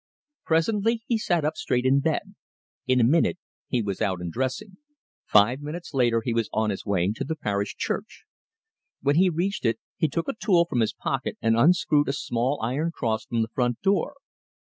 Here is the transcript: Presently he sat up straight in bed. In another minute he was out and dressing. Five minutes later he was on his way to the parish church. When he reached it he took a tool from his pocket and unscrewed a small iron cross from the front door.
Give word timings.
Presently 0.47 1.03
he 1.05 1.19
sat 1.19 1.45
up 1.45 1.55
straight 1.55 1.85
in 1.85 1.99
bed. 1.99 2.33
In 2.87 2.99
another 2.99 3.11
minute 3.11 3.37
he 3.67 3.83
was 3.83 4.01
out 4.01 4.19
and 4.19 4.31
dressing. 4.31 4.77
Five 5.27 5.61
minutes 5.61 5.93
later 5.93 6.23
he 6.25 6.33
was 6.33 6.49
on 6.51 6.71
his 6.71 6.83
way 6.87 7.11
to 7.15 7.23
the 7.23 7.35
parish 7.35 7.75
church. 7.75 8.25
When 9.03 9.17
he 9.17 9.29
reached 9.29 9.63
it 9.63 9.77
he 9.97 10.07
took 10.07 10.27
a 10.27 10.33
tool 10.33 10.65
from 10.67 10.79
his 10.79 10.93
pocket 10.95 11.37
and 11.39 11.55
unscrewed 11.55 12.07
a 12.07 12.13
small 12.13 12.59
iron 12.63 12.89
cross 12.91 13.25
from 13.25 13.43
the 13.43 13.47
front 13.53 13.79
door. 13.83 14.15